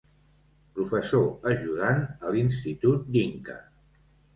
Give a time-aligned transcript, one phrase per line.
[0.79, 3.65] Professor ajudant a l'Institut d'Inca.